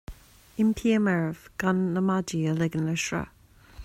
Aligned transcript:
Impím 0.63 1.09
oraibh 1.11 1.43
gan 1.63 1.79
na 1.93 2.03
maidí 2.07 2.41
a 2.51 2.55
ligin 2.61 2.89
le 2.91 2.97
sruth 3.03 3.33